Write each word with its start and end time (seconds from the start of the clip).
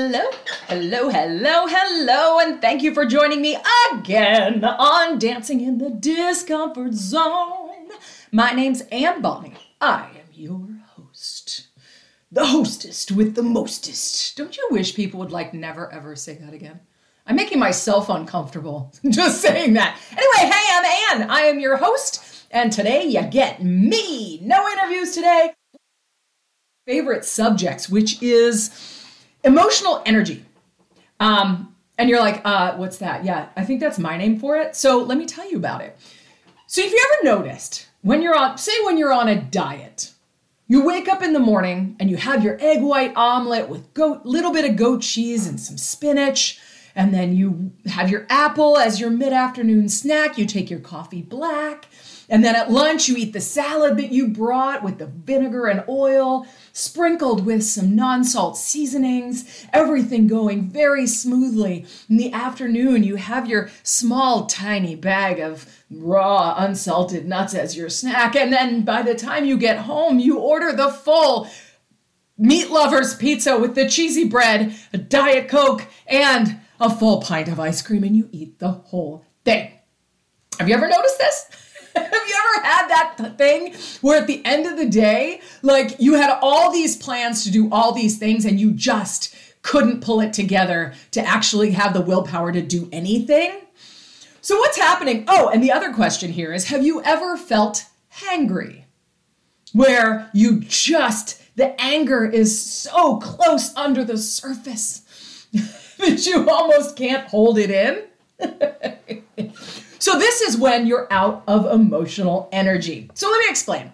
Hello, 0.00 0.30
hello, 0.68 1.08
hello, 1.08 1.66
hello, 1.66 2.38
and 2.38 2.60
thank 2.60 2.82
you 2.82 2.94
for 2.94 3.04
joining 3.04 3.42
me 3.42 3.58
again 3.92 4.62
on 4.62 5.18
Dancing 5.18 5.60
in 5.60 5.78
the 5.78 5.90
Discomfort 5.90 6.94
Zone. 6.94 7.88
My 8.30 8.52
name's 8.52 8.82
Anne 8.92 9.20
Bonney. 9.20 9.54
I 9.80 10.10
am 10.10 10.28
your 10.32 10.68
host. 10.94 11.66
The 12.30 12.46
hostess 12.46 13.10
with 13.10 13.34
the 13.34 13.42
mostest. 13.42 14.36
Don't 14.36 14.56
you 14.56 14.68
wish 14.70 14.94
people 14.94 15.18
would 15.18 15.32
like 15.32 15.52
never 15.52 15.92
ever 15.92 16.14
say 16.14 16.36
that 16.36 16.54
again? 16.54 16.78
I'm 17.26 17.34
making 17.34 17.58
myself 17.58 18.08
uncomfortable 18.08 18.92
just 19.10 19.40
saying 19.40 19.72
that. 19.72 19.98
Anyway, 20.12 20.54
hey, 20.54 20.68
I'm 20.70 21.22
Anne. 21.22 21.28
I 21.28 21.40
am 21.40 21.58
your 21.58 21.76
host, 21.76 22.46
and 22.52 22.70
today 22.70 23.02
you 23.02 23.22
get 23.22 23.64
me. 23.64 24.38
No 24.42 24.64
interviews 24.68 25.12
today. 25.12 25.54
Favorite 26.86 27.24
subjects, 27.24 27.88
which 27.88 28.22
is 28.22 28.97
emotional 29.44 30.02
energy. 30.06 30.44
Um, 31.20 31.74
and 31.96 32.08
you're 32.08 32.20
like, 32.20 32.40
uh, 32.44 32.76
what's 32.76 32.98
that? 32.98 33.24
Yeah, 33.24 33.48
I 33.56 33.64
think 33.64 33.80
that's 33.80 33.98
my 33.98 34.16
name 34.16 34.38
for 34.38 34.56
it. 34.56 34.76
So 34.76 35.02
let 35.02 35.18
me 35.18 35.26
tell 35.26 35.50
you 35.50 35.56
about 35.56 35.80
it. 35.80 35.98
So 36.66 36.80
if 36.80 36.92
you 36.92 37.04
ever 37.12 37.36
noticed 37.36 37.88
when 38.02 38.22
you're 38.22 38.36
on, 38.36 38.58
say 38.58 38.72
when 38.84 38.98
you're 38.98 39.12
on 39.12 39.28
a 39.28 39.40
diet, 39.40 40.12
you 40.68 40.84
wake 40.84 41.08
up 41.08 41.22
in 41.22 41.32
the 41.32 41.40
morning 41.40 41.96
and 41.98 42.10
you 42.10 42.16
have 42.18 42.44
your 42.44 42.58
egg 42.60 42.82
white 42.82 43.16
omelet 43.16 43.68
with 43.68 43.92
goat, 43.94 44.26
little 44.26 44.52
bit 44.52 44.68
of 44.68 44.76
goat 44.76 45.00
cheese 45.00 45.46
and 45.46 45.58
some 45.58 45.78
spinach, 45.78 46.60
and 46.94 47.14
then 47.14 47.34
you 47.34 47.72
have 47.86 48.10
your 48.10 48.26
apple 48.28 48.76
as 48.76 49.00
your 49.00 49.10
mid-afternoon 49.10 49.88
snack. 49.88 50.36
You 50.36 50.46
take 50.46 50.68
your 50.68 50.80
coffee 50.80 51.22
black, 51.22 51.86
and 52.28 52.44
then 52.44 52.54
at 52.54 52.70
lunch, 52.70 53.08
you 53.08 53.16
eat 53.16 53.32
the 53.32 53.40
salad 53.40 53.96
that 53.96 54.12
you 54.12 54.28
brought 54.28 54.82
with 54.82 54.98
the 54.98 55.06
vinegar 55.06 55.66
and 55.66 55.82
oil, 55.88 56.46
sprinkled 56.72 57.46
with 57.46 57.64
some 57.64 57.96
non 57.96 58.22
salt 58.22 58.58
seasonings, 58.58 59.66
everything 59.72 60.26
going 60.26 60.68
very 60.68 61.06
smoothly. 61.06 61.86
In 62.10 62.18
the 62.18 62.32
afternoon, 62.32 63.02
you 63.02 63.16
have 63.16 63.48
your 63.48 63.70
small, 63.82 64.46
tiny 64.46 64.94
bag 64.94 65.40
of 65.40 65.74
raw, 65.90 66.54
unsalted 66.58 67.26
nuts 67.26 67.54
as 67.54 67.76
your 67.76 67.88
snack. 67.88 68.36
And 68.36 68.52
then 68.52 68.82
by 68.84 69.00
the 69.00 69.14
time 69.14 69.46
you 69.46 69.56
get 69.56 69.78
home, 69.78 70.18
you 70.18 70.38
order 70.38 70.72
the 70.72 70.90
full 70.90 71.48
meat 72.36 72.70
lovers 72.70 73.16
pizza 73.16 73.58
with 73.58 73.74
the 73.74 73.88
cheesy 73.88 74.24
bread, 74.28 74.74
a 74.92 74.98
Diet 74.98 75.48
Coke, 75.48 75.86
and 76.06 76.60
a 76.78 76.94
full 76.94 77.22
pint 77.22 77.48
of 77.48 77.58
ice 77.58 77.80
cream, 77.80 78.04
and 78.04 78.14
you 78.14 78.28
eat 78.32 78.58
the 78.58 78.70
whole 78.70 79.24
thing. 79.44 79.72
Have 80.58 80.68
you 80.68 80.74
ever 80.74 80.88
noticed 80.88 81.18
this? 81.18 81.67
Have 81.96 82.12
you 82.12 82.36
ever 82.56 82.66
had 82.66 82.88
that 82.88 83.34
thing 83.38 83.74
where 84.00 84.20
at 84.20 84.26
the 84.26 84.44
end 84.44 84.66
of 84.66 84.76
the 84.76 84.88
day, 84.88 85.40
like 85.62 85.96
you 85.98 86.14
had 86.14 86.38
all 86.42 86.72
these 86.72 86.96
plans 86.96 87.44
to 87.44 87.50
do 87.50 87.68
all 87.70 87.92
these 87.92 88.18
things 88.18 88.44
and 88.44 88.60
you 88.60 88.72
just 88.72 89.34
couldn't 89.62 90.00
pull 90.00 90.20
it 90.20 90.32
together 90.32 90.94
to 91.10 91.20
actually 91.20 91.72
have 91.72 91.92
the 91.92 92.00
willpower 92.00 92.52
to 92.52 92.62
do 92.62 92.88
anything? 92.92 93.52
So, 94.40 94.58
what's 94.58 94.78
happening? 94.78 95.24
Oh, 95.28 95.48
and 95.48 95.62
the 95.62 95.72
other 95.72 95.92
question 95.92 96.32
here 96.32 96.52
is 96.52 96.68
Have 96.68 96.84
you 96.84 97.02
ever 97.02 97.36
felt 97.36 97.84
hangry? 98.14 98.84
Where 99.74 100.30
you 100.32 100.60
just, 100.60 101.42
the 101.56 101.78
anger 101.80 102.24
is 102.24 102.58
so 102.60 103.18
close 103.18 103.76
under 103.76 104.04
the 104.04 104.16
surface 104.16 105.02
that 105.98 106.24
you 106.26 106.48
almost 106.48 106.96
can't 106.96 107.28
hold 107.28 107.58
it 107.58 107.70
in? 107.70 108.04
So, 109.98 110.18
this 110.18 110.40
is 110.40 110.56
when 110.56 110.86
you're 110.86 111.12
out 111.12 111.42
of 111.46 111.66
emotional 111.66 112.48
energy. 112.52 113.10
So, 113.14 113.30
let 113.30 113.40
me 113.40 113.46
explain. 113.48 113.92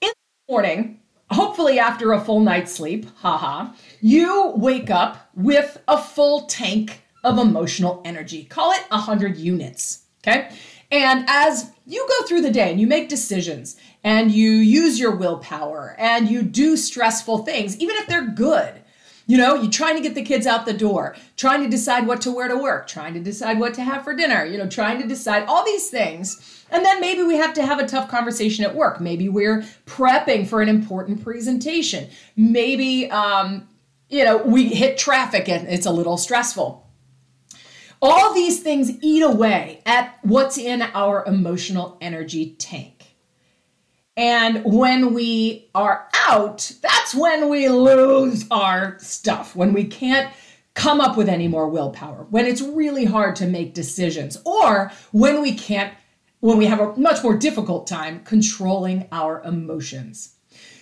In 0.00 0.08
the 0.08 0.52
morning, 0.52 1.00
hopefully 1.30 1.78
after 1.78 2.12
a 2.12 2.20
full 2.20 2.40
night's 2.40 2.72
sleep, 2.72 3.06
haha, 3.16 3.72
you 4.00 4.52
wake 4.56 4.90
up 4.90 5.30
with 5.34 5.80
a 5.88 5.98
full 5.98 6.42
tank 6.46 7.02
of 7.24 7.38
emotional 7.38 8.02
energy. 8.04 8.44
Call 8.44 8.72
it 8.72 8.82
100 8.88 9.36
units, 9.36 10.02
okay? 10.26 10.50
And 10.90 11.24
as 11.28 11.70
you 11.86 12.06
go 12.06 12.26
through 12.26 12.42
the 12.42 12.50
day 12.50 12.70
and 12.70 12.80
you 12.80 12.86
make 12.86 13.08
decisions 13.08 13.76
and 14.04 14.30
you 14.30 14.50
use 14.50 14.98
your 14.98 15.16
willpower 15.16 15.96
and 15.98 16.28
you 16.28 16.42
do 16.42 16.76
stressful 16.76 17.38
things, 17.38 17.78
even 17.78 17.96
if 17.96 18.06
they're 18.06 18.28
good, 18.28 18.81
you 19.26 19.38
know, 19.38 19.54
you're 19.54 19.70
trying 19.70 19.96
to 19.96 20.02
get 20.02 20.14
the 20.14 20.22
kids 20.22 20.46
out 20.46 20.66
the 20.66 20.72
door, 20.72 21.14
trying 21.36 21.62
to 21.62 21.68
decide 21.68 22.06
what 22.06 22.20
to 22.22 22.30
wear 22.30 22.48
to 22.48 22.56
work, 22.56 22.86
trying 22.86 23.14
to 23.14 23.20
decide 23.20 23.58
what 23.58 23.74
to 23.74 23.82
have 23.82 24.04
for 24.04 24.14
dinner, 24.14 24.44
you 24.44 24.58
know, 24.58 24.68
trying 24.68 25.00
to 25.00 25.06
decide 25.06 25.44
all 25.44 25.64
these 25.64 25.88
things. 25.90 26.64
And 26.70 26.84
then 26.84 27.00
maybe 27.00 27.22
we 27.22 27.36
have 27.36 27.54
to 27.54 27.66
have 27.66 27.78
a 27.78 27.86
tough 27.86 28.08
conversation 28.10 28.64
at 28.64 28.74
work. 28.74 29.00
Maybe 29.00 29.28
we're 29.28 29.64
prepping 29.86 30.46
for 30.46 30.60
an 30.60 30.68
important 30.68 31.22
presentation. 31.22 32.08
Maybe, 32.36 33.10
um, 33.10 33.68
you 34.08 34.24
know, 34.24 34.38
we 34.38 34.68
hit 34.68 34.98
traffic 34.98 35.48
and 35.48 35.68
it's 35.68 35.86
a 35.86 35.92
little 35.92 36.16
stressful. 36.16 36.86
All 38.00 38.34
these 38.34 38.62
things 38.62 38.90
eat 39.00 39.22
away 39.22 39.80
at 39.86 40.18
what's 40.22 40.58
in 40.58 40.82
our 40.82 41.24
emotional 41.24 41.96
energy 42.00 42.56
tank. 42.58 43.01
And 44.16 44.62
when 44.64 45.14
we 45.14 45.70
are 45.74 46.08
out, 46.28 46.70
that's 46.82 47.14
when 47.14 47.48
we 47.48 47.68
lose 47.68 48.44
our 48.50 48.98
stuff, 48.98 49.56
when 49.56 49.72
we 49.72 49.84
can't 49.84 50.32
come 50.74 51.00
up 51.00 51.16
with 51.16 51.28
any 51.28 51.48
more 51.48 51.68
willpower, 51.68 52.26
when 52.30 52.46
it's 52.46 52.60
really 52.60 53.04
hard 53.04 53.36
to 53.36 53.46
make 53.46 53.74
decisions, 53.74 54.36
or 54.44 54.92
when 55.12 55.40
we 55.40 55.54
can't, 55.54 55.94
when 56.40 56.58
we 56.58 56.66
have 56.66 56.80
a 56.80 56.96
much 56.96 57.22
more 57.22 57.36
difficult 57.36 57.86
time 57.86 58.20
controlling 58.24 59.06
our 59.12 59.42
emotions. 59.42 60.34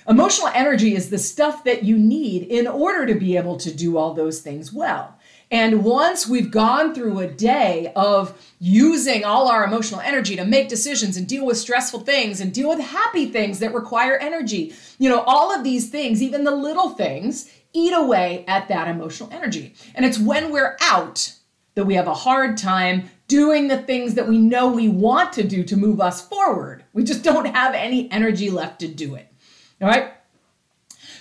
Emotional 0.09 0.49
energy 0.55 0.97
is 0.97 1.11
the 1.11 1.19
stuff 1.19 1.63
that 1.65 1.85
you 1.85 1.97
need 1.97 2.43
in 2.43 2.67
order 2.67 3.07
to 3.07 3.15
be 3.15 3.37
able 3.37 3.57
to 3.57 3.73
do 3.73 3.97
all 3.97 4.15
those 4.15 4.41
things 4.41 4.73
well. 4.73 5.17
And 5.51 5.83
once 5.83 6.29
we've 6.29 6.51
gone 6.51 6.95
through 6.95 7.19
a 7.19 7.27
day 7.27 7.93
of 7.97 8.39
using 8.61 9.25
all 9.25 9.49
our 9.49 9.65
emotional 9.65 10.01
energy 10.01 10.37
to 10.37 10.45
make 10.45 10.69
decisions 10.69 11.17
and 11.17 11.27
deal 11.27 11.45
with 11.45 11.59
stressful 11.59 12.01
things 12.01 12.41
and 12.41 12.53
deal 12.53 12.69
with 12.69 12.79
happy 12.79 13.27
things 13.27 13.59
that 13.59 13.75
require 13.75 14.17
energy, 14.19 14.73
you 14.99 15.09
know, 15.09 15.23
all 15.23 15.53
of 15.53 15.65
these 15.65 15.91
things, 15.91 16.23
even 16.23 16.45
the 16.45 16.53
little 16.53 16.91
things, 16.91 17.51
eat 17.73 17.93
away 17.93 18.45
at 18.47 18.69
that 18.69 18.87
emotional 18.87 19.29
energy. 19.33 19.75
And 19.95 20.05
it's 20.05 20.19
when 20.19 20.53
we're 20.53 20.77
out 20.81 21.35
that 21.75 21.85
we 21.85 21.95
have 21.95 22.07
a 22.07 22.15
hard 22.15 22.57
time 22.57 23.11
doing 23.27 23.69
the 23.69 23.83
things 23.83 24.15
that 24.15 24.29
we 24.29 24.39
know 24.39 24.69
we 24.69 24.89
want 24.89 25.33
to 25.33 25.43
do 25.43 25.65
to 25.65 25.77
move 25.77 26.01
us 26.01 26.27
forward. 26.27 26.85
We 26.93 27.03
just 27.05 27.25
don't 27.25 27.47
have 27.47 27.75
any 27.75 28.11
energy 28.11 28.51
left 28.51 28.81
to 28.81 28.89
do 28.89 29.15
it. 29.15 29.33
All 29.81 29.89
right? 29.89 30.13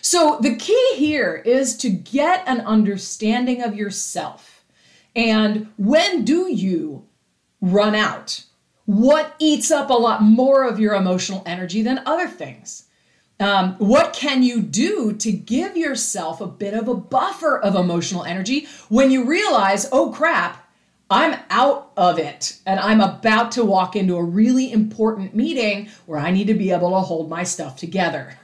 So 0.01 0.37
the 0.41 0.55
key 0.55 0.91
here 0.95 1.35
is 1.45 1.75
to 1.77 1.89
get 1.89 2.47
an 2.47 2.61
understanding 2.61 3.61
of 3.61 3.75
yourself. 3.75 4.63
And 5.15 5.67
when 5.77 6.23
do 6.23 6.51
you 6.51 7.05
run 7.61 7.95
out? 7.95 8.43
What 8.85 9.35
eats 9.39 9.71
up 9.71 9.89
a 9.89 9.93
lot 9.93 10.21
more 10.21 10.63
of 10.63 10.79
your 10.79 10.95
emotional 10.95 11.43
energy 11.45 11.81
than 11.81 12.01
other 12.05 12.27
things? 12.27 12.85
Um, 13.39 13.75
what 13.75 14.13
can 14.13 14.43
you 14.43 14.61
do 14.61 15.13
to 15.13 15.31
give 15.31 15.77
yourself 15.77 16.41
a 16.41 16.47
bit 16.47 16.73
of 16.73 16.87
a 16.87 16.93
buffer 16.95 17.57
of 17.57 17.75
emotional 17.75 18.25
energy 18.25 18.67
when 18.89 19.11
you 19.11 19.23
realize, 19.23 19.87
oh 19.91 20.11
crap, 20.11 20.68
I'm 21.11 21.39
out 21.49 21.91
of 21.97 22.19
it 22.19 22.59
and 22.67 22.79
I'm 22.79 23.01
about 23.01 23.53
to 23.53 23.65
walk 23.65 23.95
into 23.95 24.15
a 24.15 24.23
really 24.23 24.71
important 24.71 25.33
meeting 25.33 25.89
where 26.05 26.19
I 26.19 26.29
need 26.29 26.47
to 26.47 26.53
be 26.53 26.69
able 26.69 26.91
to 26.91 26.99
hold 26.99 27.29
my 27.29 27.43
stuff 27.43 27.77
together. 27.77 28.37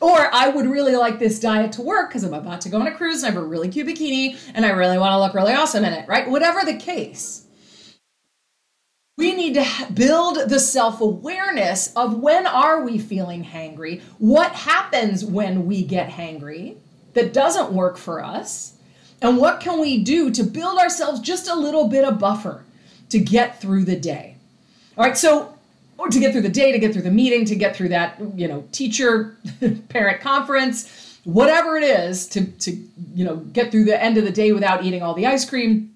or 0.00 0.34
I 0.34 0.48
would 0.52 0.66
really 0.66 0.96
like 0.96 1.20
this 1.20 1.38
diet 1.38 1.72
to 1.72 1.82
work 1.82 2.10
because 2.10 2.24
I'm 2.24 2.34
about 2.34 2.62
to 2.62 2.70
go 2.70 2.80
on 2.80 2.88
a 2.88 2.94
cruise 2.94 3.22
and 3.22 3.26
I 3.26 3.34
have 3.34 3.42
a 3.42 3.46
really 3.46 3.68
cute 3.68 3.86
bikini 3.86 4.36
and 4.52 4.66
I 4.66 4.70
really 4.70 4.98
want 4.98 5.12
to 5.12 5.20
look 5.20 5.34
really 5.34 5.52
awesome 5.52 5.84
in 5.84 5.92
it, 5.92 6.08
right? 6.08 6.28
Whatever 6.28 6.64
the 6.64 6.76
case. 6.76 7.46
We 9.16 9.34
need 9.34 9.54
to 9.54 9.92
build 9.92 10.48
the 10.48 10.58
self-awareness 10.58 11.94
of 11.94 12.18
when 12.18 12.46
are 12.46 12.82
we 12.82 12.98
feeling 12.98 13.44
hangry? 13.44 14.00
What 14.18 14.52
happens 14.52 15.24
when 15.24 15.66
we 15.66 15.84
get 15.84 16.08
hangry 16.08 16.78
that 17.12 17.32
doesn't 17.32 17.70
work 17.70 17.96
for 17.96 18.24
us? 18.24 18.79
And 19.22 19.36
what 19.36 19.60
can 19.60 19.80
we 19.80 20.02
do 20.02 20.30
to 20.30 20.42
build 20.42 20.78
ourselves 20.78 21.20
just 21.20 21.48
a 21.48 21.54
little 21.54 21.88
bit 21.88 22.04
of 22.04 22.18
buffer 22.18 22.64
to 23.10 23.18
get 23.18 23.60
through 23.60 23.84
the 23.84 23.96
day? 23.96 24.36
All 24.96 25.04
right, 25.04 25.16
so 25.16 25.54
or 25.98 26.08
to 26.08 26.18
get 26.18 26.32
through 26.32 26.40
the 26.40 26.48
day, 26.48 26.72
to 26.72 26.78
get 26.78 26.94
through 26.94 27.02
the 27.02 27.10
meeting, 27.10 27.44
to 27.44 27.54
get 27.54 27.76
through 27.76 27.90
that, 27.90 28.18
you 28.34 28.48
know, 28.48 28.64
teacher 28.72 29.36
parent 29.90 30.22
conference, 30.22 31.18
whatever 31.24 31.76
it 31.76 31.84
is, 31.84 32.26
to 32.28 32.46
to 32.46 32.72
you 33.14 33.24
know, 33.24 33.36
get 33.36 33.70
through 33.70 33.84
the 33.84 34.02
end 34.02 34.16
of 34.16 34.24
the 34.24 34.32
day 34.32 34.52
without 34.52 34.82
eating 34.82 35.02
all 35.02 35.14
the 35.14 35.26
ice 35.26 35.48
cream, 35.48 35.94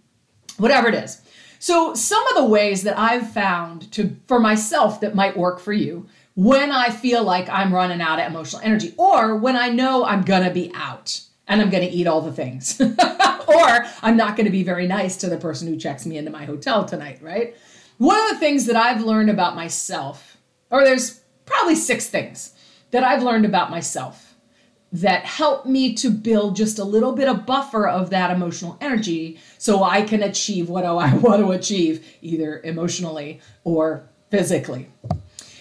whatever 0.59 0.89
it 0.89 0.95
is. 0.95 1.23
So 1.59 1.95
some 1.95 2.27
of 2.29 2.37
the 2.37 2.45
ways 2.45 2.83
that 2.83 2.99
I've 2.99 3.31
found 3.31 3.91
to 3.93 4.15
for 4.27 4.39
myself 4.39 5.01
that 5.01 5.15
might 5.15 5.37
work 5.37 5.59
for 5.59 5.73
you 5.73 6.07
when 6.35 6.71
I 6.71 6.91
feel 6.91 7.25
like 7.25 7.49
I'm 7.49 7.73
running 7.73 8.03
out 8.03 8.19
of 8.19 8.27
emotional 8.27 8.61
energy 8.63 8.93
or 8.99 9.37
when 9.37 9.57
I 9.57 9.71
know 9.71 10.05
I'm 10.05 10.23
going 10.23 10.45
to 10.45 10.51
be 10.51 10.71
out 10.75 11.23
and 11.49 11.61
I'm 11.61 11.71
going 11.71 11.87
to 11.89 11.95
eat 11.95 12.07
all 12.07 12.21
the 12.21 12.33
things. 12.33 12.81
or 12.81 13.87
I'm 14.03 14.17
not 14.17 14.37
going 14.37 14.47
to 14.47 14.53
be 14.53 14.63
very 14.63 14.87
nice 14.87 15.17
to 15.19 15.29
the 15.29 15.37
person 15.37 15.69
who 15.69 15.77
checks 15.77 16.07
me 16.07 16.17
into 16.17 16.31
my 16.31 16.45
hotel 16.45 16.85
tonight, 16.85 17.19
right? 17.23 17.57
One 17.99 18.21
of 18.21 18.31
the 18.31 18.39
things 18.39 18.67
that 18.67 18.77
I've 18.77 19.03
learned 19.03 19.31
about 19.31 19.55
myself, 19.55 20.39
or 20.71 20.85
there's 20.85 21.21
probably 21.47 21.75
six 21.75 22.09
things 22.09 22.55
that 22.91 23.05
I've 23.05 23.23
learned 23.23 23.45
about 23.45 23.71
myself 23.71 24.35
that 24.93 25.25
help 25.25 25.67
me 25.67 25.93
to 25.93 26.09
build 26.09 26.55
just 26.55 26.79
a 26.79 26.85
little 26.85 27.13
bit 27.13 27.29
of 27.29 27.45
buffer 27.45 27.89
of 27.89 28.11
that 28.11 28.31
emotional 28.31 28.79
energy 28.81 29.41
so 29.59 29.83
I 29.83 30.03
can 30.03 30.23
achieve 30.23 30.69
what 30.69 30.85
I 30.85 31.15
want 31.17 31.43
to 31.43 31.51
achieve, 31.51 32.07
either 32.23 32.61
emotionally 32.61 33.41
or 33.65 34.09
physically. 34.31 34.89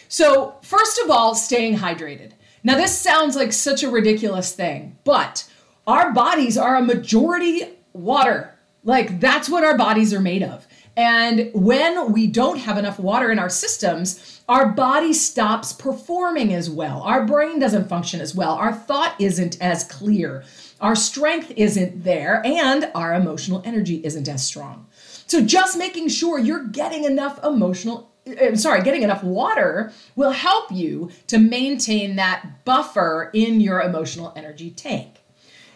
So, 0.07 0.55
first 0.61 0.99
of 0.99 1.09
all, 1.09 1.33
staying 1.33 1.77
hydrated. 1.77 2.33
Now, 2.63 2.75
this 2.75 2.97
sounds 2.97 3.35
like 3.35 3.51
such 3.51 3.81
a 3.81 3.89
ridiculous 3.89 4.53
thing, 4.53 4.99
but 5.03 5.49
our 5.87 6.11
bodies 6.13 6.57
are 6.57 6.77
a 6.77 6.81
majority 6.81 7.63
water. 7.93 8.53
Like, 8.83 9.19
that's 9.19 9.49
what 9.49 9.63
our 9.63 9.77
bodies 9.77 10.13
are 10.13 10.19
made 10.19 10.43
of. 10.43 10.67
And 10.95 11.49
when 11.53 12.11
we 12.11 12.27
don't 12.27 12.59
have 12.59 12.77
enough 12.77 12.99
water 12.99 13.31
in 13.31 13.39
our 13.39 13.49
systems, 13.49 14.41
our 14.47 14.69
body 14.69 15.13
stops 15.13 15.73
performing 15.73 16.53
as 16.53 16.69
well. 16.69 17.01
Our 17.01 17.25
brain 17.25 17.59
doesn't 17.59 17.89
function 17.89 18.21
as 18.21 18.35
well. 18.35 18.53
Our 18.53 18.73
thought 18.73 19.15
isn't 19.19 19.59
as 19.59 19.83
clear. 19.85 20.43
Our 20.79 20.95
strength 20.95 21.51
isn't 21.55 22.03
there, 22.03 22.45
and 22.45 22.91
our 22.93 23.13
emotional 23.13 23.63
energy 23.65 24.01
isn't 24.03 24.27
as 24.27 24.45
strong. 24.45 24.85
So, 25.25 25.41
just 25.41 25.77
making 25.77 26.09
sure 26.09 26.37
you're 26.37 26.67
getting 26.67 27.05
enough 27.05 27.43
emotional 27.43 28.11
eh, 28.27 28.49
I'm 28.49 28.55
sorry, 28.57 28.83
getting 28.83 29.03
enough 29.03 29.23
water 29.23 29.93
will 30.15 30.31
help 30.31 30.71
you 30.71 31.09
to 31.27 31.39
maintain 31.39 32.17
that 32.17 32.65
buffer 32.65 33.31
in 33.33 33.61
your 33.61 33.81
emotional 33.81 34.33
energy 34.35 34.69
tank. 34.69 35.22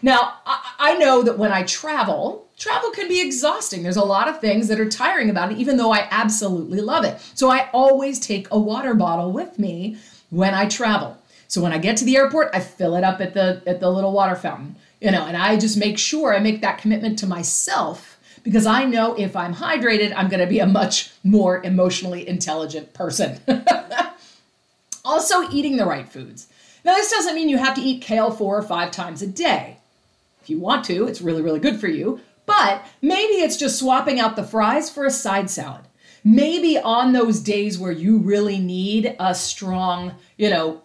Now, 0.01 0.35
I, 0.45 0.73
I, 0.79 0.93
know 0.95 1.23
that 1.23 1.37
when 1.37 1.51
I 1.51 1.63
travel, 1.63 2.47
travel 2.57 2.91
can 2.91 3.07
be 3.07 3.21
exhausting. 3.21 3.83
There's 3.83 3.97
a 3.97 4.03
lot 4.03 4.27
of 4.27 4.39
things 4.39 4.67
that 4.67 4.79
are 4.79 4.89
tiring 4.89 5.29
about 5.29 5.51
it, 5.51 5.57
even 5.57 5.77
though 5.77 5.91
I 5.91 6.07
absolutely 6.11 6.81
love 6.81 7.03
it. 7.03 7.19
So 7.33 7.49
I 7.49 7.69
always 7.73 8.19
take 8.19 8.47
a 8.51 8.59
water 8.59 8.93
bottle 8.93 9.31
with 9.31 9.57
me 9.57 9.97
when 10.29 10.53
I 10.53 10.67
travel. 10.67 11.17
So 11.47 11.61
when 11.61 11.73
I 11.73 11.77
get 11.77 11.97
to 11.97 12.05
the 12.05 12.17
airport, 12.17 12.49
I 12.53 12.59
fill 12.59 12.95
it 12.95 13.03
up 13.03 13.21
at 13.21 13.33
the 13.33 13.63
at 13.65 13.79
the 13.79 13.89
little 13.89 14.11
water 14.11 14.35
fountain, 14.35 14.75
you 14.99 15.11
know, 15.11 15.25
and 15.25 15.37
I 15.37 15.57
just 15.57 15.77
make 15.77 15.97
sure 15.97 16.35
I 16.35 16.39
make 16.39 16.61
that 16.61 16.77
commitment 16.77 17.17
to 17.19 17.27
myself 17.27 18.17
because 18.43 18.65
I 18.65 18.85
know 18.85 19.13
if 19.15 19.35
I'm 19.35 19.55
hydrated, 19.55 20.13
I'm 20.15 20.29
going 20.29 20.39
to 20.39 20.47
be 20.47 20.59
a 20.59 20.65
much 20.65 21.11
more 21.23 21.61
emotionally 21.63 22.27
intelligent 22.27 22.93
person. 22.93 23.39
also, 25.05 25.49
eating 25.49 25.77
the 25.77 25.85
right 25.85 26.07
foods. 26.07 26.47
Now, 26.85 26.95
this 26.95 27.11
doesn't 27.11 27.35
mean 27.35 27.49
you 27.49 27.57
have 27.57 27.75
to 27.75 27.81
eat 27.81 28.01
kale 28.01 28.31
four 28.31 28.57
or 28.57 28.61
five 28.61 28.91
times 28.91 29.21
a 29.21 29.27
day. 29.27 29.76
If 30.47 30.51
you 30.51 30.61
want 30.61 30.85
to, 30.85 31.07
it's 31.07 31.19
really, 31.19 31.41
really 31.41 31.59
good 31.59 31.77
for 31.77 31.89
you. 31.89 32.21
But 32.45 32.85
maybe 33.01 33.33
it's 33.33 33.57
just 33.57 33.77
swapping 33.77 34.17
out 34.17 34.37
the 34.37 34.45
fries 34.45 34.89
for 34.89 35.03
a 35.03 35.11
side 35.11 35.49
salad. 35.49 35.81
Maybe 36.23 36.77
on 36.77 37.11
those 37.11 37.41
days 37.41 37.77
where 37.77 37.91
you 37.91 38.17
really 38.19 38.57
need 38.57 39.13
a 39.19 39.35
strong, 39.35 40.15
you 40.37 40.49
know, 40.49 40.83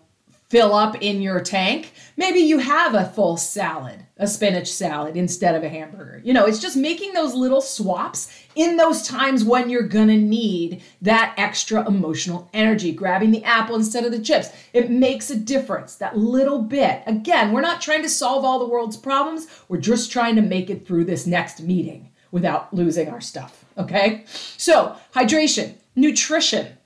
fill 0.53 0.75
up 0.75 1.01
in 1.01 1.23
your 1.23 1.41
tank, 1.41 1.95
maybe 2.19 2.39
you 2.39 2.59
have 2.59 2.95
a 2.95 3.07
full 3.07 3.39
salad, 3.39 4.05
a 4.19 4.27
spinach 4.27 4.71
salad 4.71 5.17
instead 5.17 5.55
of 5.55 5.65
a 5.65 5.69
hamburger. 5.71 6.21
You 6.23 6.35
know, 6.35 6.45
it's 6.45 6.59
just 6.59 6.77
making 6.77 7.15
those 7.15 7.33
little 7.33 7.63
swaps 7.63 8.31
in 8.55 8.77
those 8.77 9.01
times 9.09 9.45
when 9.45 9.71
you're 9.71 9.89
gonna 9.89 10.19
need 10.19 10.83
that 11.01 11.33
extra 11.39 11.87
emotional 11.89 12.51
energy, 12.53 12.93
grabbing 12.93 13.31
the 13.31 13.43
apple 13.45 13.77
instead 13.77 14.05
of 14.05 14.13
the 14.13 14.21
chips. 14.21 14.51
It 14.75 14.91
makes 14.91 15.31
a 15.31 15.37
difference, 15.37 15.97
that 15.97 16.19
little 16.19 16.61
bit. 16.61 17.03
Again, 17.07 17.53
we're 17.53 17.63
not 17.63 17.81
trying 17.81 18.03
to 18.03 18.11
solve 18.11 18.45
all 18.45 18.59
the 18.59 18.69
world's 18.69 18.99
problems, 18.99 19.47
we're 19.71 19.79
just 19.79 20.13
trying 20.13 20.37
to 20.37 20.43
make 20.43 20.69
it 20.69 20.87
through 20.87 21.07
this 21.07 21.27
next 21.27 21.63
meeting 21.63 22.11
without 22.31 22.75
losing 22.75 23.09
our 23.09 23.23
stuff, 23.23 23.65
okay? 23.79 24.25
So, 24.59 24.97
hydration, 25.15 25.77
nutrition, 25.97 26.77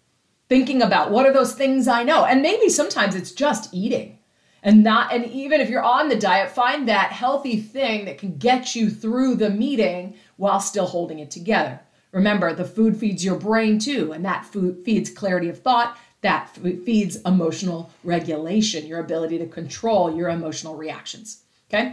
thinking 0.49 0.83
about 0.83 1.11
what 1.11 1.27
are 1.27 1.33
those 1.33 1.55
things 1.55 1.89
I 1.89 2.03
know. 2.03 2.25
And 2.25 2.43
maybe 2.43 2.69
sometimes 2.69 3.15
it's 3.15 3.33
just 3.33 3.73
eating. 3.73 4.19
And 4.63 4.83
not 4.83 5.13
and 5.13 5.27
even 5.27 5.61
if 5.61 5.71
you're 5.71 5.83
on 5.83 6.09
the 6.09 6.17
diet, 6.17 6.51
find 6.51 6.89
that 6.89 7.13
healthy 7.13 7.61
thing 7.61 8.05
that 8.07 8.19
can 8.19 8.37
get 8.37 8.75
you 8.75 8.91
through 8.91 9.37
the 9.37 9.51
meeting 9.51 10.15
while 10.37 10.61
still 10.61 10.87
holding 10.87 11.21
it 11.21 11.31
together. 11.31 11.81
Remember, 12.11 12.53
the 12.53 12.65
food 12.65 12.97
feeds 12.97 13.25
your 13.25 13.37
brain 13.37 13.79
too, 13.79 14.13
and 14.13 14.25
that 14.25 14.47
food 14.47 14.85
feeds 14.85 15.11
clarity 15.11 15.49
of 15.49 15.61
thought, 15.61 15.99
that 16.23 16.49
feeds 16.85 17.17
emotional 17.27 17.93
regulation, 18.03 18.87
your 18.87 19.01
ability 19.01 19.39
to 19.39 19.47
control 19.47 20.17
your 20.17 20.31
emotional 20.31 20.75
reactions. 20.77 21.43
Okay? 21.69 21.93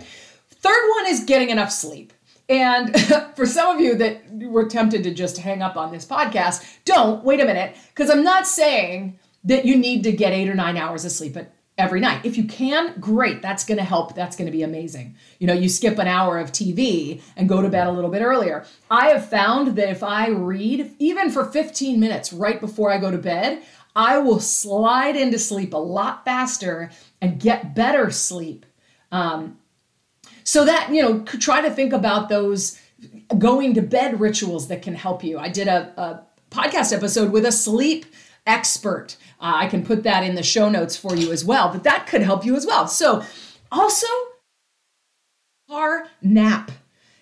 Third 0.49 0.89
one 0.95 1.07
is 1.07 1.25
getting 1.25 1.49
enough 1.49 1.71
sleep. 1.71 2.13
And 2.49 2.93
for 3.35 3.45
some 3.45 3.75
of 3.75 3.81
you 3.81 3.95
that 3.95 4.21
were 4.31 4.67
tempted 4.67 5.03
to 5.03 5.13
just 5.13 5.37
hang 5.37 5.61
up 5.61 5.77
on 5.77 5.91
this 5.91 6.05
podcast, 6.05 6.65
don't 6.85 7.23
wait 7.23 7.39
a 7.39 7.45
minute, 7.45 7.75
because 7.89 8.09
I'm 8.09 8.23
not 8.23 8.47
saying 8.47 9.17
that 9.43 9.65
you 9.65 9.77
need 9.77 10.03
to 10.03 10.11
get 10.11 10.33
eight 10.33 10.49
or 10.49 10.55
nine 10.55 10.77
hours 10.77 11.05
of 11.05 11.11
sleep 11.11 11.37
every 11.77 11.99
night. 11.99 12.25
If 12.25 12.37
you 12.37 12.45
can, 12.45 12.99
great. 12.99 13.41
That's 13.41 13.65
going 13.65 13.77
to 13.77 13.83
help. 13.83 14.15
That's 14.15 14.35
going 14.35 14.45
to 14.45 14.51
be 14.51 14.63
amazing. 14.63 15.15
You 15.39 15.47
know, 15.47 15.53
you 15.53 15.69
skip 15.69 15.97
an 15.97 16.07
hour 16.07 16.37
of 16.37 16.51
TV 16.51 17.21
and 17.35 17.49
go 17.49 17.61
to 17.61 17.69
bed 17.69 17.87
a 17.87 17.91
little 17.91 18.09
bit 18.09 18.21
earlier. 18.21 18.65
I 18.91 19.07
have 19.07 19.29
found 19.29 19.75
that 19.75 19.89
if 19.89 20.03
I 20.03 20.29
read, 20.29 20.93
even 20.99 21.31
for 21.31 21.45
15 21.45 21.99
minutes 21.99 22.31
right 22.31 22.59
before 22.59 22.91
I 22.91 22.99
go 22.99 23.11
to 23.11 23.17
bed, 23.17 23.63
I 23.95 24.17
will 24.19 24.39
slide 24.39 25.15
into 25.15 25.37
sleep 25.39 25.73
a 25.73 25.77
lot 25.77 26.25
faster 26.25 26.89
and 27.21 27.39
get 27.39 27.75
better 27.75 28.11
sleep. 28.11 28.65
Um, 29.11 29.57
so 30.43 30.65
that, 30.65 30.93
you 30.93 31.01
know, 31.01 31.23
try 31.23 31.61
to 31.61 31.71
think 31.71 31.93
about 31.93 32.29
those 32.29 32.79
going 33.37 33.73
to 33.73 33.81
bed 33.81 34.19
rituals 34.19 34.67
that 34.67 34.81
can 34.81 34.95
help 34.95 35.23
you. 35.23 35.39
I 35.39 35.49
did 35.49 35.67
a, 35.67 35.93
a 35.99 36.23
podcast 36.53 36.93
episode 36.95 37.31
with 37.31 37.45
a 37.45 37.51
sleep 37.51 38.05
expert. 38.45 39.17
Uh, 39.39 39.53
I 39.55 39.67
can 39.67 39.85
put 39.85 40.03
that 40.03 40.23
in 40.23 40.35
the 40.35 40.43
show 40.43 40.69
notes 40.69 40.95
for 40.95 41.15
you 41.15 41.31
as 41.31 41.43
well, 41.43 41.69
but 41.69 41.83
that 41.83 42.07
could 42.07 42.21
help 42.21 42.45
you 42.45 42.55
as 42.55 42.65
well. 42.65 42.87
So, 42.87 43.23
also, 43.71 44.07
car 45.69 46.07
nap. 46.21 46.71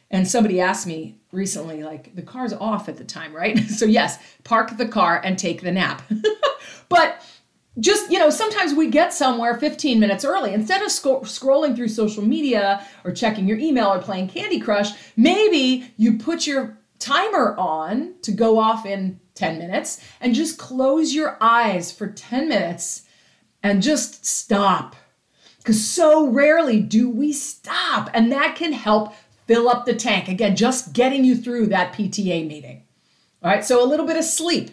And 0.10 0.28
somebody 0.28 0.60
asked 0.60 0.86
me 0.86 1.20
recently, 1.32 1.84
like, 1.84 2.14
the 2.16 2.22
car's 2.22 2.52
off 2.54 2.90
at 2.90 2.98
the 2.98 3.06
time, 3.06 3.34
right? 3.34 3.58
so, 3.70 3.86
yes, 3.86 4.20
park 4.44 4.78
the 4.78 4.88
car 4.88 5.22
and 5.24 5.38
take 5.38 5.62
the 5.62 5.72
nap. 5.72 6.02
but 6.90 7.24
just 7.80 8.12
you 8.12 8.20
know 8.20 8.30
sometimes 8.30 8.74
we 8.74 8.90
get 8.90 9.14
somewhere 9.14 9.58
15 9.58 10.00
minutes 10.00 10.26
early. 10.26 10.54
Instead 10.54 10.82
of 10.82 10.92
sc- 10.92 11.06
scrolling 11.24 11.76
through 11.76 11.88
social 11.88 12.24
media 12.24 12.86
or 13.04 13.12
checking 13.12 13.48
your 13.48 13.58
email 13.58 13.88
or 13.88 14.00
playing 14.00 14.28
candy 14.28 14.60
crush 14.60 14.92
maybe 15.16 15.92
you 15.98 16.18
put 16.18 16.46
your 16.46 16.78
timer 17.00 17.56
on 17.58 18.14
to 18.22 18.32
go 18.32 18.60
off 18.60 18.86
in 18.86 19.20
10 19.36 19.58
minutes 19.58 20.04
and 20.20 20.36
just 20.36 20.58
close 20.58 21.14
your 21.14 21.38
eyes 21.42 21.92
for 21.92 22.08
10 22.08 22.50
minutes 22.50 23.04
and 23.64 23.82
just 23.82 24.26
stop. 24.26 24.96
Because 25.58 25.86
so 25.86 26.28
rarely 26.28 26.80
do 26.82 27.10
we 27.10 27.32
stop 27.32 28.10
and 28.14 28.32
that 28.32 28.56
can 28.56 28.74
help 28.74 29.14
fill 29.48 29.70
up 29.70 29.86
the 29.86 29.96
tank. 29.96 30.28
Again 30.28 30.56
just 30.56 30.94
getting 30.94 31.24
you 31.24 31.36
through 31.38 31.68
that 31.68 31.94
pta 31.94 32.46
meeting. 32.46 32.84
All 33.42 33.50
right 33.50 33.64
so 33.64 33.82
a 33.82 33.88
little 33.88 34.06
bit 34.06 34.18
of 34.18 34.26
sleep 34.26 34.72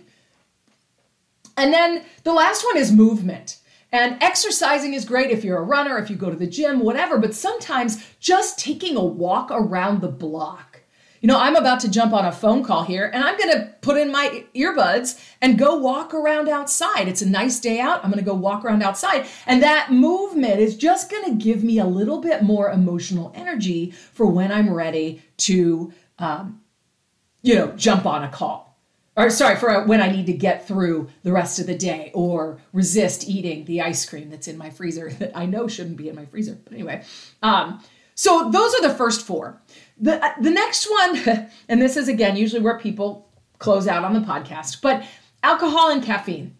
and 1.58 1.72
then 1.72 2.04
the 2.22 2.32
last 2.32 2.64
one 2.64 2.76
is 2.76 2.92
movement. 2.92 3.58
And 3.90 4.22
exercising 4.22 4.94
is 4.94 5.04
great 5.04 5.30
if 5.30 5.44
you're 5.44 5.58
a 5.58 5.62
runner, 5.62 5.98
if 5.98 6.10
you 6.10 6.16
go 6.16 6.30
to 6.30 6.36
the 6.36 6.46
gym, 6.46 6.80
whatever, 6.80 7.18
but 7.18 7.34
sometimes 7.34 8.04
just 8.20 8.58
taking 8.58 8.96
a 8.96 9.04
walk 9.04 9.48
around 9.50 10.00
the 10.00 10.08
block. 10.08 10.82
You 11.20 11.26
know, 11.26 11.38
I'm 11.38 11.56
about 11.56 11.80
to 11.80 11.90
jump 11.90 12.12
on 12.12 12.26
a 12.26 12.30
phone 12.30 12.62
call 12.62 12.84
here 12.84 13.10
and 13.12 13.24
I'm 13.24 13.36
going 13.36 13.52
to 13.52 13.74
put 13.80 13.96
in 13.96 14.12
my 14.12 14.44
earbuds 14.54 15.20
and 15.40 15.58
go 15.58 15.76
walk 15.76 16.14
around 16.14 16.48
outside. 16.48 17.08
It's 17.08 17.22
a 17.22 17.28
nice 17.28 17.58
day 17.58 17.80
out. 17.80 18.04
I'm 18.04 18.10
going 18.10 18.22
to 18.22 18.30
go 18.30 18.34
walk 18.34 18.64
around 18.64 18.82
outside. 18.82 19.26
And 19.46 19.62
that 19.62 19.90
movement 19.90 20.60
is 20.60 20.76
just 20.76 21.10
going 21.10 21.24
to 21.24 21.44
give 21.44 21.64
me 21.64 21.78
a 21.78 21.86
little 21.86 22.20
bit 22.20 22.42
more 22.42 22.70
emotional 22.70 23.32
energy 23.34 23.90
for 23.90 24.26
when 24.26 24.52
I'm 24.52 24.72
ready 24.72 25.22
to, 25.38 25.92
um, 26.20 26.60
you 27.42 27.56
know, 27.56 27.72
jump 27.72 28.06
on 28.06 28.22
a 28.22 28.28
call 28.28 28.67
or 29.18 29.30
sorry, 29.30 29.56
for 29.56 29.84
when 29.84 30.00
I 30.00 30.10
need 30.12 30.26
to 30.26 30.32
get 30.32 30.68
through 30.68 31.08
the 31.24 31.32
rest 31.32 31.58
of 31.58 31.66
the 31.66 31.76
day 31.76 32.12
or 32.14 32.60
resist 32.72 33.28
eating 33.28 33.64
the 33.64 33.82
ice 33.82 34.08
cream 34.08 34.30
that's 34.30 34.46
in 34.46 34.56
my 34.56 34.70
freezer 34.70 35.10
that 35.18 35.36
I 35.36 35.44
know 35.44 35.66
shouldn't 35.66 35.96
be 35.96 36.08
in 36.08 36.14
my 36.14 36.24
freezer. 36.26 36.56
But 36.62 36.72
anyway, 36.72 37.02
um, 37.42 37.82
so 38.14 38.48
those 38.50 38.74
are 38.74 38.82
the 38.82 38.94
first 38.94 39.26
four. 39.26 39.60
The, 40.00 40.24
uh, 40.24 40.34
the 40.40 40.50
next 40.50 40.88
one, 40.88 41.50
and 41.68 41.82
this 41.82 41.96
is 41.96 42.08
again 42.08 42.36
usually 42.36 42.62
where 42.62 42.78
people 42.78 43.28
close 43.58 43.88
out 43.88 44.04
on 44.04 44.12
the 44.12 44.20
podcast, 44.20 44.80
but 44.80 45.04
alcohol 45.42 45.90
and 45.90 46.02
caffeine. 46.02 46.54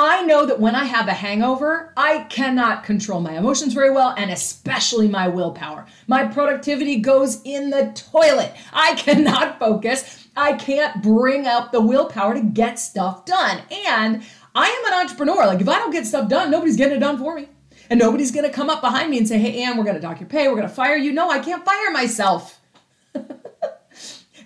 I 0.00 0.22
know 0.22 0.46
that 0.46 0.60
when 0.60 0.76
I 0.76 0.84
have 0.84 1.08
a 1.08 1.12
hangover, 1.12 1.92
I 1.96 2.20
cannot 2.30 2.84
control 2.84 3.20
my 3.20 3.36
emotions 3.36 3.74
very 3.74 3.90
well 3.90 4.14
and 4.16 4.30
especially 4.30 5.08
my 5.08 5.26
willpower. 5.26 5.86
My 6.06 6.24
productivity 6.24 7.00
goes 7.00 7.42
in 7.42 7.70
the 7.70 7.92
toilet. 7.96 8.54
I 8.72 8.94
cannot 8.96 9.58
focus. 9.58 10.27
I 10.38 10.52
can't 10.52 11.02
bring 11.02 11.46
up 11.46 11.72
the 11.72 11.80
willpower 11.80 12.34
to 12.34 12.40
get 12.40 12.78
stuff 12.78 13.24
done. 13.24 13.60
And 13.88 14.22
I 14.54 14.68
am 14.68 14.92
an 14.92 15.00
entrepreneur. 15.00 15.46
Like, 15.46 15.60
if 15.60 15.68
I 15.68 15.78
don't 15.78 15.90
get 15.90 16.06
stuff 16.06 16.28
done, 16.28 16.48
nobody's 16.48 16.76
getting 16.76 16.96
it 16.96 17.00
done 17.00 17.18
for 17.18 17.34
me. 17.34 17.48
And 17.90 17.98
nobody's 17.98 18.30
going 18.30 18.46
to 18.46 18.52
come 18.52 18.70
up 18.70 18.80
behind 18.80 19.10
me 19.10 19.18
and 19.18 19.26
say, 19.26 19.38
hey, 19.38 19.64
Anne, 19.64 19.76
we're 19.76 19.84
going 19.84 19.96
to 19.96 20.00
dock 20.00 20.20
your 20.20 20.28
pay. 20.28 20.46
We're 20.46 20.54
going 20.54 20.68
to 20.68 20.74
fire 20.74 20.96
you. 20.96 21.12
No, 21.12 21.28
I 21.28 21.40
can't 21.40 21.64
fire 21.64 21.90
myself. 21.90 22.60
and 23.14 23.28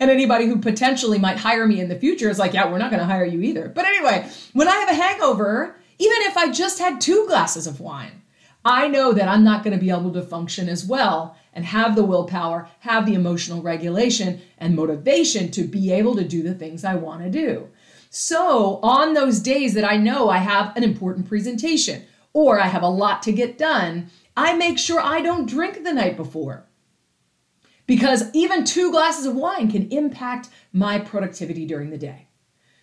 anybody 0.01 0.47
who 0.47 0.59
potentially 0.61 1.19
might 1.19 1.37
hire 1.37 1.67
me 1.67 1.79
in 1.79 1.89
the 1.89 1.99
future 1.99 2.31
is 2.31 2.39
like, 2.39 2.55
yeah, 2.55 2.71
we're 2.71 2.79
not 2.79 2.91
going 2.91 3.01
to 3.01 3.07
hire 3.07 3.27
you 3.27 3.43
either. 3.43 3.69
But 3.69 3.85
anyway, 3.85 4.27
when 4.55 4.69
I 4.69 4.77
have 4.77 4.89
a 4.89 4.95
hangover, 4.95 5.77
even 5.99 6.17
if 6.23 6.39
I 6.39 6.51
just 6.51 6.79
had 6.79 7.03
two 7.03 7.27
glasses 7.27 7.67
of 7.67 7.81
wine, 7.81 8.22
I 8.65 8.89
know 8.89 9.13
that 9.13 9.29
I'm 9.29 9.45
not 9.45 9.65
going 9.65 9.77
to 9.77 9.85
be 9.85 9.91
able 9.91 10.13
to 10.13 10.23
function 10.23 10.69
as 10.69 10.85
well 10.85 11.37
and 11.53 11.65
have 11.65 11.97
the 11.97 12.05
willpower, 12.05 12.69
have 12.81 13.07
the 13.07 13.15
emotional 13.15 13.63
regulation 13.63 14.41
and 14.59 14.77
motivation 14.77 15.51
to 15.53 15.65
be 15.65 15.93
able 15.93 16.15
to 16.17 16.27
do 16.27 16.43
the 16.43 16.55
things 16.55 16.85
I 16.85 16.95
want 16.95 17.23
to 17.23 17.31
do. 17.31 17.69
So, 18.11 18.79
on 18.83 19.15
those 19.15 19.41
days 19.41 19.75
that 19.75 19.91
I 19.91 19.97
know 19.97 20.29
I 20.29 20.39
have 20.39 20.77
an 20.77 20.85
important 20.85 21.29
presentation 21.29 22.05
or 22.33 22.61
I 22.61 22.67
have 22.67 22.83
a 22.83 22.89
lot 22.89 23.23
to 23.23 23.33
get 23.33 23.59
done, 23.59 24.11
I 24.37 24.55
make 24.55 24.79
sure 24.79 25.01
I 25.01 25.21
don't 25.21 25.49
drink 25.49 25.83
the 25.83 25.93
night 25.93 26.17
before. 26.17 26.67
Because 27.87 28.25
even 28.33 28.65
two 28.65 28.91
glasses 28.91 29.27
of 29.27 29.35
wine 29.35 29.71
can 29.71 29.91
impact 29.91 30.49
my 30.73 30.99
productivity 30.99 31.67
during 31.67 31.91
the 31.91 31.99
day. 31.99 32.29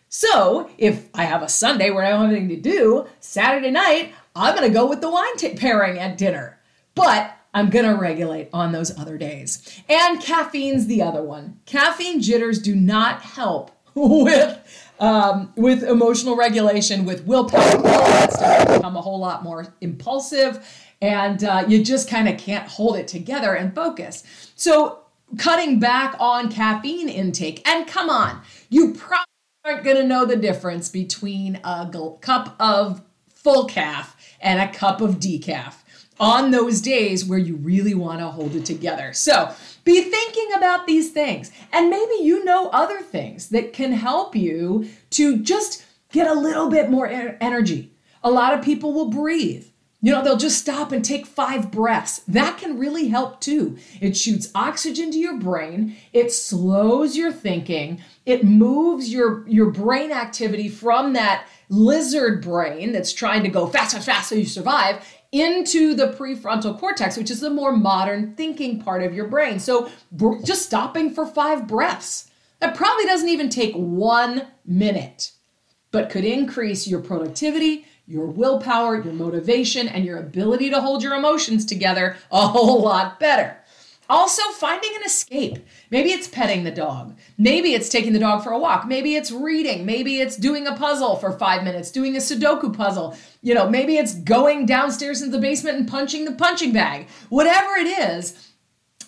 So, 0.10 0.70
if 0.80 1.08
I 1.14 1.26
have 1.26 1.44
a 1.44 1.50
Sunday 1.50 1.92
where 1.92 2.04
I 2.04 2.10
don't 2.10 2.22
have 2.22 2.32
anything 2.32 2.50
to 2.50 2.70
do, 2.70 3.08
Saturday 3.20 3.70
night, 3.70 4.14
I'm 4.36 4.56
going 4.56 4.68
to 4.68 4.74
go 4.74 4.88
with 4.88 5.02
the 5.02 5.10
wine 5.10 5.36
t- 5.38 5.56
pairing 5.56 6.00
at 6.00 6.18
dinner. 6.18 6.60
But 6.96 7.36
I'm 7.54 7.70
going 7.70 7.86
to 7.86 8.00
regulate 8.00 8.50
on 8.54 8.72
those 8.72 8.98
other 8.98 9.18
days. 9.18 9.82
And 9.90 10.22
caffeine's 10.22 10.88
the 10.88 11.02
other 11.02 11.24
one. 11.24 11.60
Caffeine 11.66 12.22
jitters 12.22 12.60
do 12.60 12.76
not 12.76 13.22
help 13.22 13.72
with 13.96 14.60
um, 15.00 15.54
with 15.56 15.84
emotional 15.84 16.36
regulation, 16.36 17.06
with 17.06 17.26
willpower, 17.26 17.78
all 17.78 17.82
that 17.84 18.34
stuff 18.34 18.68
become 18.68 18.98
a 18.98 19.02
whole 19.02 19.20
lot 19.20 19.44
more 19.44 19.74
impulsive, 19.80 20.68
and 21.02 21.44
uh, 21.44 21.64
you 21.68 21.84
just 21.84 22.10
kind 22.10 22.28
of 22.28 22.38
can't 22.38 22.68
hold 22.68 22.98
it 22.98 23.08
together 23.08 23.54
and 23.54 23.74
focus. 23.74 24.52
So, 24.56 25.00
cutting 25.38 25.80
back 25.80 26.16
on 26.20 26.52
caffeine 26.52 27.08
intake, 27.08 27.66
and 27.68 27.88
come 27.88 28.10
on, 28.10 28.42
you 28.70 28.94
probably 28.94 29.26
aren't 29.64 29.84
going 29.84 29.96
to 29.96 30.04
know 30.04 30.26
the 30.26 30.36
difference 30.36 30.90
between 30.90 31.62
a 31.64 31.90
cup 32.22 32.56
of 32.60 33.02
full 33.34 33.66
calf 33.66 34.18
and 34.42 34.60
a 34.60 34.74
cup 34.74 35.02
of 35.02 35.20
decaf 35.20 35.76
on 36.20 36.52
those 36.52 36.82
days 36.82 37.26
where 37.26 37.40
you 37.40 37.56
really 37.56 37.94
want 37.94 38.20
to 38.20 38.28
hold 38.28 38.56
it 38.56 38.66
together. 38.66 39.14
So 39.14 39.54
be 39.86 40.04
thinking 40.04 40.50
about 40.58 40.86
these 40.86 41.12
things. 41.12 41.52
And 41.72 41.90
maybe 41.90 42.16
you 42.22 42.44
know 42.44 42.70
other 42.70 43.02
things 43.02 43.50
that 43.50 43.74
can 43.74 43.94
help 43.94 44.36
you 44.36 44.90
to 45.12 45.38
just 45.38 45.86
get 46.12 46.28
a 46.28 46.34
little 46.34 46.70
bit 46.70 46.90
more 46.90 47.08
energy. 47.08 47.92
A 48.24 48.32
lot 48.32 48.54
of 48.54 48.66
people 48.66 48.94
will 48.94 49.10
breathe. 49.10 49.66
You 50.02 50.14
know, 50.14 50.24
they'll 50.24 50.38
just 50.38 50.60
stop 50.60 50.94
and 50.94 51.04
take 51.04 51.26
five 51.26 51.72
breaths. 51.72 52.20
That 52.28 52.58
can 52.58 52.80
really 52.80 53.10
help 53.10 53.42
too. 53.42 53.78
It 54.00 54.16
shoots 54.16 54.50
oxygen 54.56 55.12
to 55.12 55.18
your 55.18 55.38
brain, 55.38 55.98
it 56.14 56.32
slows 56.32 57.18
your 57.18 57.34
thinking, 57.34 58.02
it 58.26 58.46
moves 58.46 59.12
your, 59.12 59.46
your 59.48 59.72
brain 59.72 60.14
activity 60.14 60.70
from 60.70 61.14
that 61.14 61.48
lizard 61.70 62.42
brain 62.42 62.92
that's 62.92 63.14
trying 63.14 63.44
to 63.44 63.50
go 63.50 63.68
fast, 63.68 63.94
fast, 63.94 64.06
fast 64.06 64.30
so 64.30 64.36
you 64.36 64.46
survive 64.46 65.08
into 65.32 65.94
the 65.94 66.08
prefrontal 66.08 66.78
cortex, 66.78 67.16
which 67.16 67.30
is 67.30 67.40
the 67.40 67.50
more 67.50 67.72
modern 67.72 68.34
thinking 68.34 68.82
part 68.82 69.04
of 69.04 69.14
your 69.14 69.28
brain. 69.28 69.60
So 69.60 69.90
just 70.44 70.64
stopping 70.64 71.14
for 71.14 71.26
five 71.26 71.68
breaths. 71.68 72.32
That 72.60 72.76
probably 72.76 73.06
doesn't 73.06 73.30
even 73.30 73.50
take 73.50 73.74
one 73.76 74.48
minute, 74.66 75.32
but 75.92 76.10
could 76.10 76.26
increase 76.26 76.88
your 76.88 77.00
productivity, 77.00 77.86
your 78.06 78.26
willpower, 78.26 79.02
your 79.02 79.14
motivation, 79.14 79.88
and 79.88 80.04
your 80.04 80.18
ability 80.18 80.72
to 80.72 80.82
hold 80.82 81.04
your 81.04 81.14
emotions 81.14 81.64
together 81.64 82.18
a 82.32 82.48
whole 82.48 82.82
lot 82.82 83.20
better. 83.20 83.59
Also, 84.10 84.42
finding 84.54 84.90
an 84.96 85.04
escape. 85.06 85.60
Maybe 85.92 86.10
it's 86.10 86.28
petting 86.28 86.64
the 86.64 86.72
dog. 86.72 87.16
Maybe 87.38 87.74
it's 87.74 87.90
taking 87.90 88.14
the 88.14 88.20
dog 88.20 88.44
for 88.44 88.52
a 88.52 88.58
walk. 88.58 88.88
Maybe 88.88 89.16
it's 89.16 89.32
reading. 89.32 89.86
Maybe 89.86 90.20
it's 90.20 90.36
doing 90.36 90.66
a 90.66 90.76
puzzle 90.76 91.16
for 91.18 91.32
five 91.32 91.64
minutes, 91.64 91.92
doing 91.92 92.16
a 92.16 92.20
Sudoku 92.20 92.76
puzzle. 92.76 93.16
You 93.44 93.54
know, 93.54 93.70
maybe 93.70 93.98
it's 93.98 94.16
going 94.16 94.66
downstairs 94.66 95.22
into 95.22 95.38
the 95.38 95.42
basement 95.42 95.78
and 95.78 95.88
punching 95.88 96.26
the 96.26 96.32
punching 96.32 96.74
bag. 96.74 97.08
Whatever 97.30 97.76
it 97.76 97.88
is, 97.88 98.50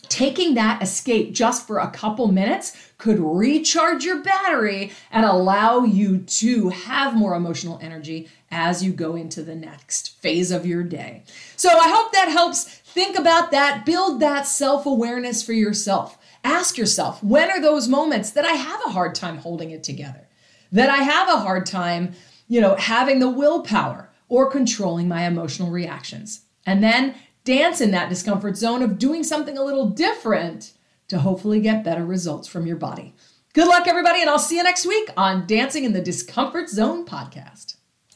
taking 0.08 0.54
that 0.56 0.84
escape 0.84 1.34
just 1.34 1.66
for 1.66 1.80
a 1.80 1.90
couple 1.90 2.28
minutes 2.28 2.92
could 2.98 3.18
recharge 3.20 4.04
your 4.04 4.22
battery 4.22 4.92
and 5.10 5.26
allow 5.26 5.84
you 5.84 6.20
to 6.20 6.70
have 6.70 7.16
more 7.16 7.34
emotional 7.34 7.80
energy 7.82 8.28
as 8.52 8.84
you 8.84 8.92
go 8.92 9.16
into 9.16 9.42
the 9.42 9.56
next 9.56 10.20
phase 10.20 10.52
of 10.52 10.66
your 10.66 10.84
day. 10.84 11.24
So 11.56 11.70
I 11.70 11.90
hope 11.90 12.12
that 12.12 12.28
helps 12.28 12.81
Think 12.94 13.18
about 13.18 13.52
that, 13.52 13.86
build 13.86 14.20
that 14.20 14.46
self 14.46 14.86
awareness 14.86 15.42
for 15.42 15.54
yourself. 15.54 16.18
Ask 16.44 16.78
yourself, 16.78 17.24
when 17.24 17.50
are 17.50 17.62
those 17.62 17.88
moments 17.88 18.32
that 18.32 18.44
I 18.44 18.52
have 18.52 18.82
a 18.86 18.90
hard 18.90 19.16
time 19.16 19.38
holding 19.38 19.72
it 19.72 19.82
together? 19.82 20.28
That 20.74 20.90
I 20.90 20.98
have 20.98 21.30
a 21.30 21.40
hard 21.40 21.66
time, 21.66 22.14
you 22.50 22.60
know, 22.60 22.76
having 22.76 23.20
the 23.20 23.30
willpower 23.30 24.12
or 24.28 24.52
controlling 24.52 25.08
my 25.08 25.26
emotional 25.26 25.72
reactions? 25.72 26.42
And 26.66 26.84
then 26.84 27.16
dance 27.46 27.80
in 27.80 27.92
that 27.92 28.10
discomfort 28.10 28.58
zone 28.58 28.82
of 28.82 29.00
doing 29.00 29.24
something 29.24 29.58
a 29.58 29.64
little 29.64 29.90
different 29.90 30.74
to 31.08 31.20
hopefully 31.20 31.62
get 31.62 31.86
better 31.86 32.06
results 32.06 32.48
from 32.48 32.66
your 32.66 32.76
body. 32.78 33.14
Good 33.54 33.68
luck, 33.68 33.88
everybody, 33.88 34.20
and 34.20 34.30
I'll 34.30 34.38
see 34.38 34.58
you 34.58 34.64
next 34.64 34.86
week 34.86 35.10
on 35.16 35.48
Dancing 35.48 35.86
in 35.86 35.94
the 35.94 36.02
Discomfort 36.02 36.70
Zone 36.70 37.06
podcast. 37.06 37.76